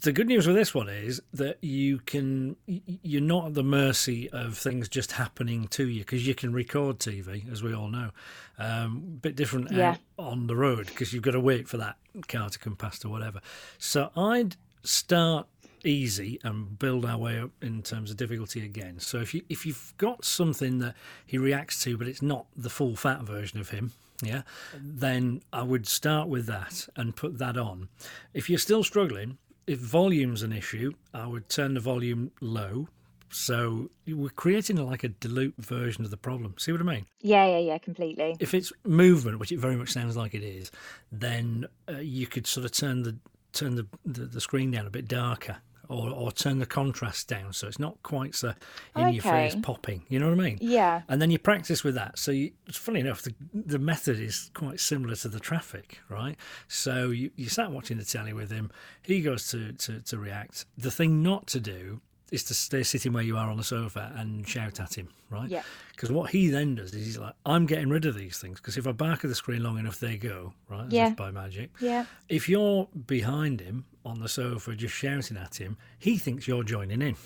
[0.00, 4.28] the good news with this one is that you can you're not at the mercy
[4.30, 8.10] of things just happening to you because you can record TV, as we all know.
[8.58, 9.90] Um, bit different Yeah.
[9.90, 11.96] out on the road because you've got to wait for that
[12.28, 13.40] car to come past or whatever.
[13.78, 15.46] So I'd start
[15.84, 18.98] easy and build our way up in terms of difficulty again.
[18.98, 20.94] So if you if you've got something that
[21.26, 23.92] he reacts to, but it's not the full fat version of him,
[24.24, 24.42] yeah,
[24.74, 27.88] then I would start with that and put that on.
[28.32, 32.88] If you're still struggling, if volume's an issue, I would turn the volume low.
[33.30, 36.54] So we're creating like a dilute version of the problem.
[36.58, 37.06] See what I mean?
[37.20, 38.36] Yeah, yeah, yeah, completely.
[38.38, 40.70] If it's movement, which it very much sounds like it is,
[41.10, 43.16] then uh, you could sort of turn the
[43.52, 45.58] turn the, the, the screen down a bit darker.
[45.88, 48.54] Or, or turn the contrast down so it's not quite so
[48.96, 50.02] in your face popping.
[50.08, 50.58] You know what I mean?
[50.60, 51.02] Yeah.
[51.08, 52.18] and then you practice with that.
[52.18, 56.36] So you, it's funny enough, the, the method is quite similar to the traffic, right?
[56.68, 58.70] So you, you sat watching the telly with him.
[59.02, 60.64] He goes to, to, to react.
[60.78, 62.00] The thing not to do
[62.34, 65.48] is to stay sitting where you are on the sofa and shout at him, right?
[65.48, 65.62] Yeah.
[65.92, 68.76] Because what he then does is he's like, I'm getting rid of these things because
[68.76, 70.86] if I bark at the screen long enough, they go, right?
[70.86, 71.08] As Yeah.
[71.10, 71.70] if by magic.
[71.80, 72.04] Yeah.
[72.28, 77.00] If you're behind him on the sofa just shouting at him, he thinks you're joining
[77.00, 77.16] in.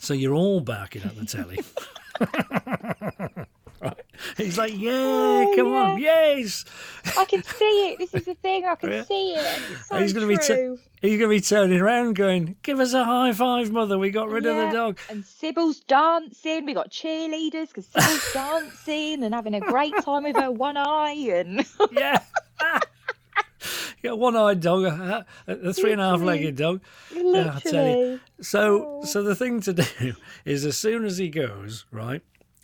[0.00, 1.58] So you're all barking at the telly.
[4.36, 6.64] He's like, yeah, Oh, come on, yes.
[7.16, 7.98] I can see it.
[7.98, 8.64] This is the thing.
[8.64, 9.04] I can Yeah.
[9.04, 9.60] see it.
[9.86, 12.92] So he's going to be, t- he's going to be turning around, going, "Give us
[12.94, 13.98] a high five, mother.
[13.98, 16.64] We got rid of the dog." And Sybil's dancing.
[16.66, 21.12] We got cheerleaders because Sybil's dancing and having a great time with her one eye.
[21.32, 22.22] And Yeah.
[24.02, 26.80] Got one-eyed dog, a, a three and a half-legged dog.
[27.12, 27.90] Yeah, I tell you.
[27.90, 29.04] literally, So, Oh.
[29.04, 32.22] so the thing to do is, as soon as he goes, right,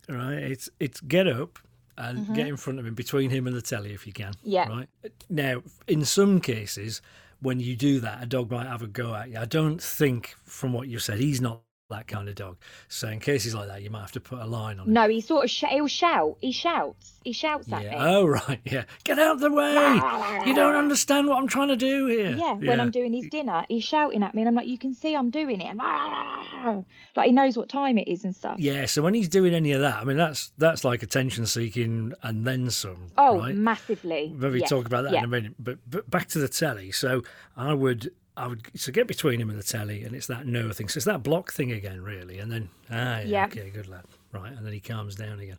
[0.08, 1.58] right, it's it's get up
[1.98, 4.32] and get in front of him, between him and the telly, if you can.
[4.32, 4.48] Mm-hmm.
[4.48, 4.68] Yeah.
[4.68, 4.88] Right.
[5.28, 7.02] Now, in some cases,
[7.40, 9.38] when you do that, a dog might have a go at you.
[9.38, 11.60] I don't think, from what you said, he's not
[11.92, 12.56] that kind of dog.
[12.88, 15.20] So, in cases like that, you might have to put a line on no, he
[15.20, 16.36] sort of sh- he'll shout.
[16.40, 17.12] He shouts.
[17.24, 17.90] He shouts at Yeah.
[17.90, 17.96] me.
[18.00, 18.60] Oh, right.
[18.64, 18.84] Yeah.
[19.04, 20.00] Get out of the way.
[20.46, 22.32] You don't understand what I'm trying to do here.
[22.36, 24.92] Yeah, when I'm doing his dinner, he's shouting at me, and I'm like, "You can
[24.92, 25.78] see I'm doing it." And
[27.16, 28.58] like he knows what time it is and stuff.
[28.58, 32.12] Yeah, so when he's doing any of that, I mean that's that's like attention seeking
[32.22, 33.12] and then some.
[33.16, 33.54] Oh, right?
[33.54, 34.32] massively.
[34.34, 35.18] Maybe Yes, talk about that yeah.
[35.18, 35.54] in a minute.
[35.58, 36.90] But but back to the telly.
[36.92, 37.22] So
[37.56, 40.72] I would I would so get between him and the telly, and it's that no
[40.72, 40.88] thing.
[40.88, 42.38] So it's that block thing again, really.
[42.38, 43.44] And then ah yeah, Yeah.
[43.46, 44.52] okay, good lad, right.
[44.52, 45.58] And then he calms down again.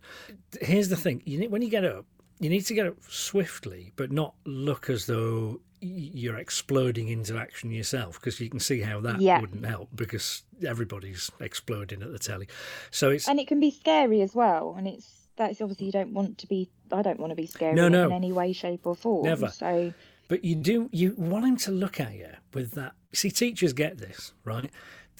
[0.61, 2.05] Here's the thing: you need, when you get up,
[2.39, 7.69] you need to get up swiftly, but not look as though you're exploding into action
[7.69, 9.41] yourself, because you can see how that Yeah.
[9.41, 12.47] wouldn't help because everybody's exploding at the telly.
[12.89, 14.75] So it's And it can be scary as well.
[14.77, 16.69] And it's that's obviously you don't want to be.
[16.91, 18.05] I don't want to be scary No, no.
[18.05, 19.25] in any way, shape, or form.
[19.25, 19.49] Never.
[19.49, 19.93] So
[20.33, 22.93] But you do you want him to look at you with that.
[23.13, 24.67] See, teachers get this right.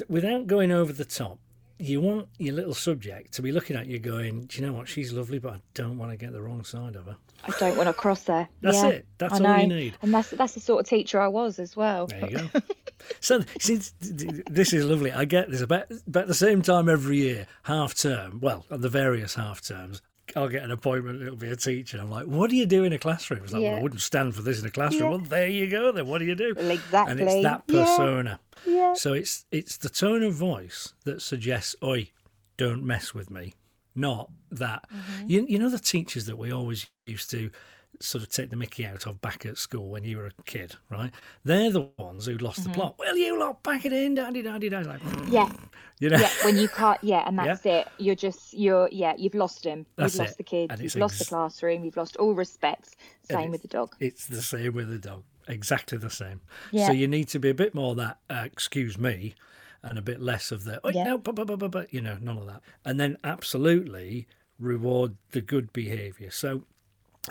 [0.10, 1.38] Without going over the top,
[1.78, 4.88] you want your little subject to be looking at you, going, "Do you know what?
[4.88, 7.78] She's lovely, but I don't want to get the wrong side of her." I don't
[7.78, 8.49] want to cross her.
[8.62, 9.06] That's Yeah, it.
[9.19, 9.93] That's all you need.
[10.02, 12.08] And that's that's the sort of teacher I was as well.
[12.08, 12.60] There you go.
[13.19, 15.12] so, th- this is lovely.
[15.12, 18.39] I get this about about the same time every year, half term.
[18.41, 20.02] Well, the various half terms.
[20.36, 21.21] I'll get an appointment.
[21.21, 21.99] It'll be a teacher.
[21.99, 24.36] I'm like, "What do you do in a classroom?" It's like, "Well, I wouldn't stand
[24.36, 25.09] for this in a classroom." Yeah.
[25.09, 25.91] Well, there you go.
[25.91, 26.53] Then what do you do?
[26.55, 27.83] Well, And it's that Yeah.
[27.83, 28.39] persona.
[28.65, 28.93] Yeah.
[28.93, 32.09] So it's it's the tone of voice that suggests, "Oi,
[32.57, 33.53] don't mess with me,"
[33.95, 34.86] not that.
[34.89, 35.29] Mm-hmm.
[35.29, 37.51] You you know the teachers that we always used to
[37.99, 40.75] sort of take the Mickey out of back at school when you were a kid,
[40.89, 41.12] right?
[41.45, 42.71] They're the ones who lost Mm-hmm.
[42.71, 42.95] the plot.
[42.99, 44.88] Well, you lot back it in, daddy, daddy, daddy.
[44.88, 45.49] Like, Yeah.
[45.99, 46.17] you know.
[46.17, 47.88] yeah, when you can't, yeah, and that's it.
[47.97, 49.86] You're just, you're, yeah, you've lost him.
[49.95, 50.38] That's you've lost it.
[50.38, 50.71] the kids.
[50.77, 51.84] You've it's lost the classroom.
[51.86, 52.95] You've lost all respect.
[53.29, 53.95] Same with the dog.
[53.99, 55.23] It's the same with the dog.
[55.47, 56.41] Exactly the same.
[56.71, 56.88] Yeah.
[56.88, 59.36] So you need to be a bit more that, uh, excuse me,
[59.82, 61.03] and a bit less of the, oh, Yeah.
[61.03, 62.62] no, but, but, but, but, you know, none of that.
[62.86, 64.27] And then absolutely
[64.60, 66.32] reward the good behaviour.
[66.32, 66.63] So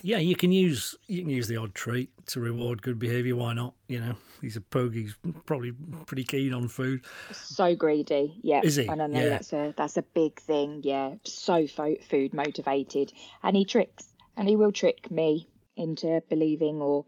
[0.03, 3.37] Yeah, you can use you can use the odd treat to reward good behaviour.
[3.37, 3.75] Why not?
[3.89, 4.95] You know, he's a pug.
[4.95, 5.73] He's probably
[6.07, 7.05] pretty keen on food.
[7.33, 8.63] So greedy, yeah.
[8.65, 8.87] Is he?
[8.89, 9.29] And I know Yeah.
[9.29, 11.17] that's a that's a big thing, yeah.
[11.25, 17.05] So fo- food motivated, and he tricks, and he will trick me into believing or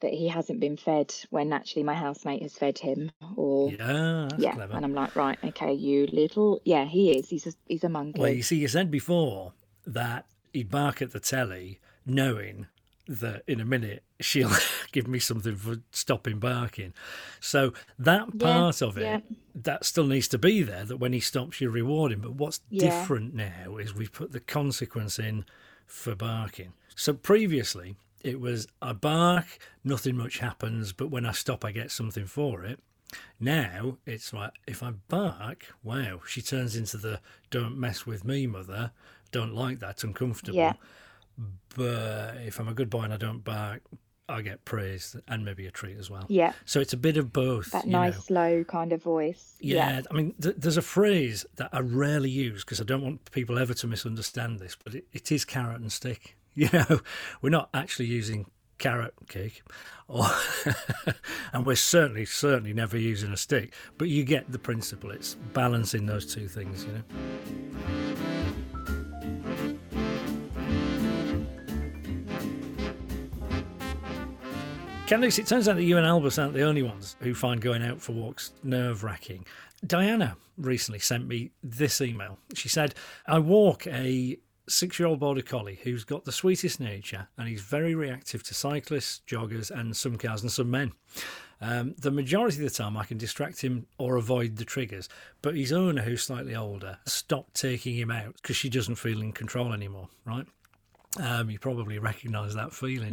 [0.00, 4.42] that he hasn't been fed when actually my housemate has fed him, or Yeah, that's
[4.42, 4.54] yeah.
[4.54, 4.74] clever.
[4.74, 7.28] And I'm like, right, okay, you little, yeah, he is.
[7.28, 8.20] He's a he's a monkey.
[8.20, 9.52] Well, you see, you said before
[9.86, 12.66] that he'd bark at the telly, knowing
[13.06, 14.50] that in a minute she'll
[14.92, 16.94] give me something for stopping barking.
[17.40, 19.20] So that Yeah, part of it, yeah.
[19.54, 20.84] that still needs to be there.
[20.84, 22.20] That when he stops, you reward him.
[22.20, 22.88] But what's Yeah.
[22.88, 25.44] different now is we've put the consequence in
[25.86, 26.72] for barking.
[26.94, 27.96] So previously.
[28.22, 32.64] It was I bark, nothing much happens, but when I stop, I get something for
[32.64, 32.80] it.
[33.38, 38.46] Now it's like if I bark, wow, she turns into the "don't mess with me,
[38.46, 38.92] mother."
[39.30, 40.58] Don't like that, uncomfortable.
[41.38, 41.44] Yeah.
[41.76, 43.82] But if I'm a good boy and I don't bark,
[44.28, 46.24] I get praise and maybe a treat as well.
[46.28, 47.72] yeah, So it's a bit of both.
[47.72, 47.98] that you know.
[48.02, 49.56] nice low kind of voice.
[49.60, 53.30] Yeah, I mean, th- there's a phrase that I rarely use because I don't want
[53.32, 56.36] people ever to misunderstand this, but it, it is carrot and stick.
[56.56, 57.00] You know,
[57.42, 58.46] we're not actually using
[58.78, 59.64] carrot cake,
[60.06, 60.24] or
[61.52, 63.74] and we're certainly, certainly never using a stick.
[63.98, 65.10] But you get the principle.
[65.10, 66.84] It's balancing those two things.
[66.84, 68.54] You know.
[75.06, 77.82] Candice, it turns out that you and Albus aren't the only ones who find going
[77.82, 79.44] out for walks nerve wracking.
[79.86, 82.38] Diana recently sent me this email.
[82.54, 82.94] She said,
[83.26, 87.60] I walk a six year old border collie who's got the sweetest nature and he's
[87.60, 90.92] very reactive to cyclists, joggers, and some cars and some men.
[91.60, 95.10] Um, the majority of the time, I can distract him or avoid the triggers,
[95.42, 99.32] but his owner, who's slightly older, stopped taking him out because she doesn't feel in
[99.32, 100.46] control anymore, right?
[101.20, 103.12] Um, you probably recognise that feeling.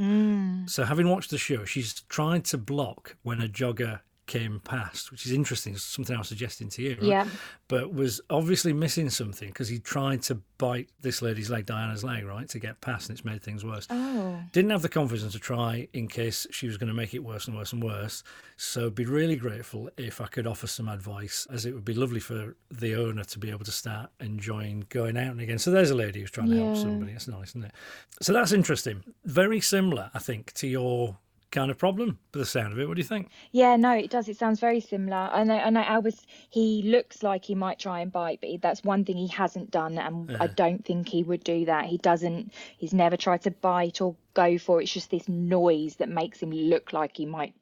[0.67, 3.99] So, having watched the show, she's tried to block when a jogger
[4.31, 5.75] came past, which is interesting.
[5.75, 7.03] Something I was suggesting to you, right?
[7.03, 7.27] Yeah.
[7.67, 12.23] But was obviously missing something because he tried to bite this lady's leg, Diana's leg,
[12.23, 13.87] right, to get past, and it's made things worse.
[13.89, 14.39] Oh.
[14.53, 17.45] Didn't have the confidence to try in case she was going to make it worse
[17.45, 18.23] and worse and worse.
[18.55, 22.21] So, be really grateful if I could offer some advice, as it would be lovely
[22.21, 25.59] for the owner to be able to start enjoying going out and again.
[25.59, 27.11] So, there's a lady who's trying to help somebody.
[27.11, 27.73] That's nice, isn't it?
[28.21, 29.03] So, that's interesting.
[29.25, 31.17] Very similar, I think, to your
[31.51, 32.87] kind of problem, by the sound of it.
[32.87, 33.29] What do you think?
[33.51, 34.27] Yeah, no, it does.
[34.27, 35.29] It sounds very similar.
[35.31, 38.83] I know, I know Albus, he looks like he might try and bite, but that's
[38.83, 41.85] one thing he hasn't done, and I don't think he would do that.
[41.85, 44.83] He doesn't, he's never tried to bite or go for it.
[44.83, 47.53] It's just this noise that makes him look like he might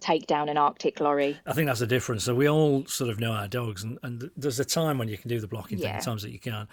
[0.00, 1.38] take down an artic lorry.
[1.46, 2.24] I think that's the difference.
[2.24, 5.16] So we all sort of know our dogs, and, and there's a time when you
[5.16, 6.00] can do the blocking thing, Yeah.
[6.00, 6.68] times that you can't.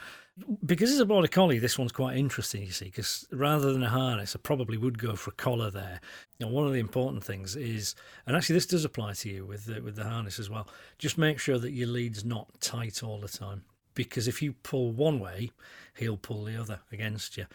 [0.65, 3.89] Because it's a border collie, this one's quite interesting, you see, because rather than a
[3.89, 6.01] harness, I probably would go for a collar there.
[6.39, 9.65] Now, one of the important things is, and actually this does apply to you with
[9.65, 13.19] the, with the harness as well, just make sure that your lead's not tight all
[13.19, 13.63] the time.
[13.95, 15.51] Because if you pull one way,
[15.95, 17.45] he'll pull the other against you.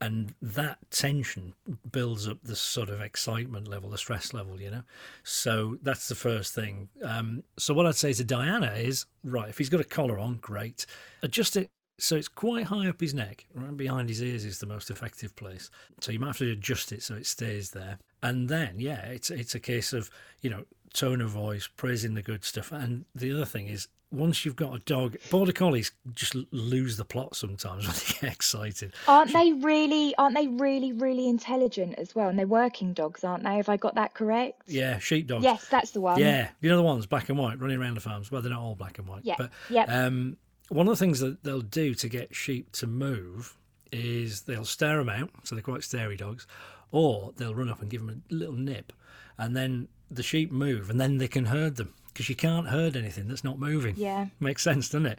[0.00, 1.54] And that tension
[1.90, 4.82] builds up the sort of excitement level, the stress level, you know.
[5.22, 6.88] So that's the first thing.
[7.02, 10.38] Um, so what I'd say to Diana is, right, if he's got a collar on,
[10.42, 10.84] great.
[11.22, 14.66] Adjust it so it's quite high up his neck, right behind his ears is the
[14.66, 15.70] most effective place.
[16.00, 17.98] So you might have to adjust it so it stays there.
[18.22, 22.22] And then, yeah, it's it's a case of you know tone of voice, praising the
[22.22, 22.72] good stuff.
[22.72, 27.04] And the other thing is, once you've got a dog, border collies just lose the
[27.04, 28.94] plot sometimes when they get excited.
[29.08, 32.28] Aren't they really, aren't they really, really intelligent as well?
[32.28, 33.56] And they're working dogs, aren't they?
[33.56, 34.62] Have I got that correct?
[34.66, 35.44] Yeah, sheepdogs.
[35.44, 36.18] Yes, that's the one.
[36.18, 38.30] Yeah, you know the ones black and white running around the farms.
[38.30, 39.88] Well, they're not all black and white, Yeah, but yep.
[39.88, 40.36] um,
[40.68, 43.56] one of the things that they'll do to get sheep to move
[43.92, 46.46] is they'll stare them out, so they're quite starey dogs,
[46.90, 48.92] or they'll run up and give them a little nip,
[49.38, 52.96] and then the sheep move, and then they can herd them because you can't herd
[52.96, 53.96] anything that's not moving.
[53.96, 54.26] Yeah.
[54.38, 55.18] Makes sense, doesn't it?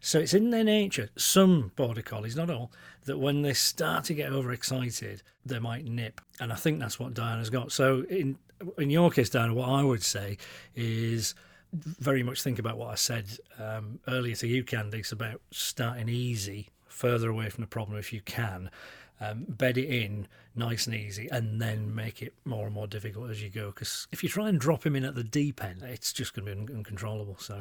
[0.00, 2.70] So it's in their nature, some border collies, not all,
[3.04, 6.20] that when they start to get overexcited, they might nip.
[6.38, 7.72] And I think that's what Diana's got.
[7.72, 8.38] So in
[8.78, 10.38] in your case, Diana, what I would say
[10.74, 11.34] is
[11.72, 13.26] very much think about what I said
[13.58, 18.20] um, earlier to you, Candice, about starting easy, further away from the problem if you
[18.22, 18.70] can.
[19.18, 23.30] Um, bed it in nice and easy, and then make it more and more difficult
[23.30, 23.68] as you go.
[23.68, 26.46] Because if you try and drop him in at the deep end, it's just going
[26.46, 27.36] to be un- uncontrollable.
[27.38, 27.58] So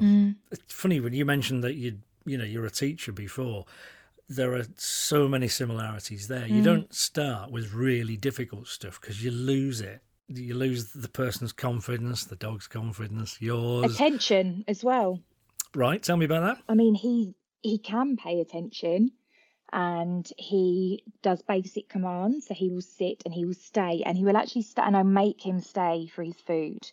[0.51, 3.65] it's funny when you mentioned that you you know you're a teacher before.
[4.27, 6.47] There are so many similarities there.
[6.47, 10.01] You don't start with really difficult stuff because you lose it.
[10.27, 13.93] You lose the person's confidence, the dog's confidence, yours.
[13.93, 15.19] Attention as well.
[15.75, 16.01] Right?
[16.01, 16.63] Tell me about that.
[16.67, 19.11] I mean, he he can pay attention,
[19.73, 22.47] and he does basic commands.
[22.47, 25.03] So he will sit and he will stay and he will actually stay and I
[25.03, 26.89] make him stay for his food.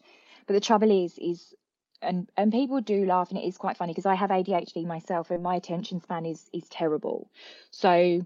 [0.46, 1.54] But the trouble is, is
[2.00, 5.30] and and people do laugh and it is quite funny because I have ADHD myself
[5.30, 7.28] and my attention span is is terrible.
[7.70, 8.24] So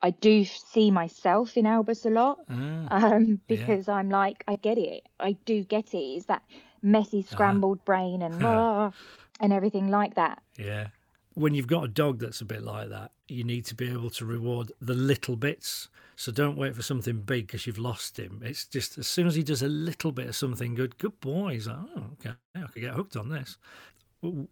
[0.00, 4.78] I do see myself in Albus a lot Ah, um, because I'm like I get
[4.78, 5.02] it.
[5.20, 5.98] I do get it.
[5.98, 6.42] It's that
[6.82, 8.92] messy scrambled brain and ah,
[9.40, 10.42] and everything like that.
[10.56, 10.88] yeah.
[11.34, 14.10] When you've got a dog that's a bit like that, you need to be able
[14.10, 15.88] to reward the little bits.
[16.16, 18.42] So don't wait for something big because you've lost him.
[18.44, 21.52] It's just as soon as he does a little bit of something good, good boy.
[21.52, 23.56] He's like, oh, okay, I could get hooked on this.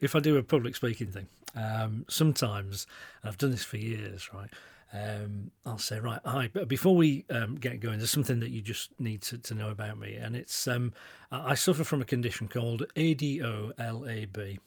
[0.01, 2.87] If I do a public speaking thing, um, sometimes
[3.25, 4.51] I've done this for years, right?
[4.93, 6.49] Um, I'll say, right, hi.
[6.53, 9.71] But before we um, get going, there's something that you just need to, to know
[9.71, 10.93] about me, and it's um,
[11.33, 14.59] I suffer from a condition called ADOLAB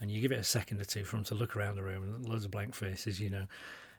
[0.00, 2.02] and you give it a second or two for them to look around the room
[2.02, 3.46] and loads of blank faces, you know,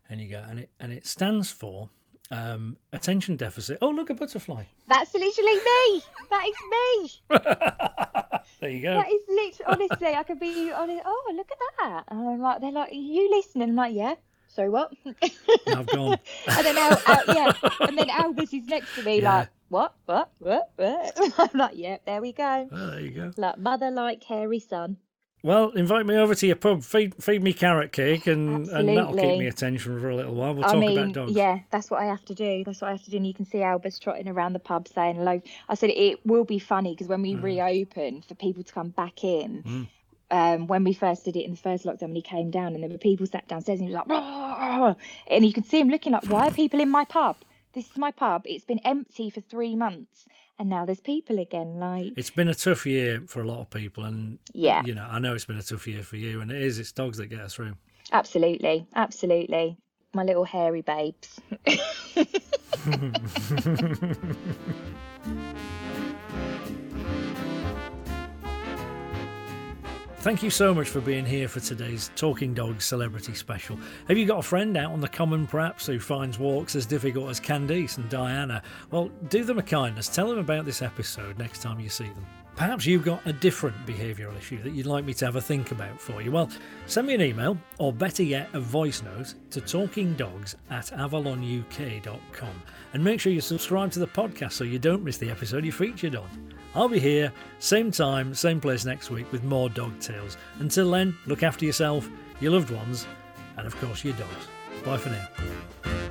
[0.09, 1.89] and you go, and it and it stands for
[2.31, 3.77] um, attention deficit.
[3.81, 4.63] Oh, look, a butterfly.
[4.87, 6.03] That's literally me.
[6.29, 7.11] That is me.
[8.61, 8.93] There you go.
[8.95, 10.07] That is literally honestly.
[10.15, 11.01] I could be honest.
[11.05, 12.03] Oh, look at that.
[12.07, 13.69] And I'm like, they're like, Are you listening?
[13.69, 14.15] I'm like, yeah.
[14.47, 14.93] So what?
[15.03, 15.15] And
[15.67, 16.17] I've gone.
[16.47, 19.37] and then Al, Al, yeah, and then Albus is next to me, Yeah.
[19.39, 21.33] like, what, what, what, what?
[21.37, 22.69] I'm like, yeah, there we go.
[22.71, 23.31] Oh, there you go.
[23.35, 24.97] Like mother, like hairy son.
[25.45, 26.81] Well, invite me over to your pub.
[26.81, 30.55] Feed feed me carrot cake, and, and that'll keep me attention for a little while.
[30.55, 31.33] We'll I talk mean, about dogs.
[31.33, 32.63] yeah, that's what I have to do.
[32.65, 33.17] That's what I have to do.
[33.17, 35.39] And you can see Albus trotting around the pub saying hello.
[35.69, 37.43] I said it will be funny because when we Mm.
[37.43, 39.87] reopen for people to come back in, Mm.
[40.31, 42.81] um, when we first did it in the first lockdown, when he came down and
[42.81, 44.95] there were people sat downstairs and he was like, "Rah!"
[45.27, 47.35] and you could see him looking like, why are people in my pub?
[47.73, 48.41] This is my pub.
[48.45, 50.25] It's been empty for three months
[50.59, 51.79] and now there's people again.
[51.79, 55.07] Like, It's been a tough year for a lot of people, and yeah, you know,
[55.09, 56.79] I know it's been a tough year for you, and it is.
[56.79, 57.75] It's dogs that get us through.
[58.11, 59.77] absolutely, absolutely.
[60.13, 61.39] My little hairy babes.
[70.25, 73.77] Thank you so much for being here for today's Talking Dogs Celebrity Special.
[74.07, 77.29] Have you got a friend out on the common, perhaps, who finds walks as difficult
[77.29, 78.63] as Candice and Diana?
[78.89, 80.07] Well, do them a kindness.
[80.07, 82.25] Tell them about this episode next time you see them.
[82.55, 85.71] Perhaps you've got a different behavioural issue that you'd like me to have a think
[85.71, 86.31] about for you.
[86.31, 86.49] Well,
[86.87, 92.63] send me an email, or better yet, a voice note to talkingdogs at avalonuk.com.
[92.93, 95.71] And make sure you subscribe to the podcast so you don't miss the episode you're
[95.71, 96.54] featured on.
[96.75, 100.35] I'll be here, same time, same place next week with more dog tales.
[100.59, 102.09] Until then, look after yourself,
[102.41, 103.07] your loved ones,
[103.57, 104.47] and of course your dogs.
[104.83, 106.04] Bye for now.